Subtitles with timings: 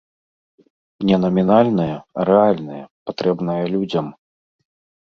[1.09, 4.05] Не намінальная, а рэальная, патрэбная людзям.